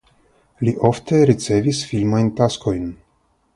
[0.67, 2.91] Li ofte ricevis filmajn taskojn.